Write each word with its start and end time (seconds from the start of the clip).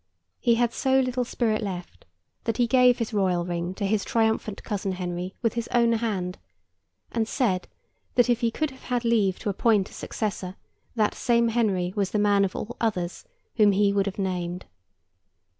He 0.39 0.55
had 0.55 0.73
so 0.73 0.99
little 0.99 1.23
spirit 1.23 1.61
left 1.61 2.05
that 2.45 2.57
he 2.57 2.65
gave 2.65 2.97
his 2.97 3.13
royal 3.13 3.45
ring 3.45 3.75
to 3.75 3.85
his 3.85 4.03
triumphant 4.03 4.63
cousin 4.63 4.93
Henry 4.93 5.35
with 5.43 5.53
his 5.53 5.67
own 5.67 5.91
hand, 5.93 6.39
and 7.11 7.27
said, 7.27 7.67
that 8.15 8.27
if 8.27 8.39
he 8.41 8.49
could 8.49 8.71
have 8.71 8.85
had 8.85 9.05
leave 9.05 9.37
to 9.37 9.49
appoint 9.51 9.91
a 9.91 9.93
successor, 9.93 10.55
that 10.95 11.13
same 11.13 11.49
Henry 11.49 11.93
was 11.95 12.09
the 12.09 12.17
man 12.17 12.43
of 12.43 12.55
all 12.55 12.77
others 12.81 13.25
whom 13.57 13.73
he 13.73 13.93
would 13.93 14.07
have 14.07 14.17
named. 14.17 14.65